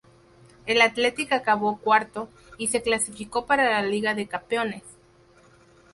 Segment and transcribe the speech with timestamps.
[0.65, 4.81] El Athletic acabó cuarto, y se clasificó para la Liga de Campeones.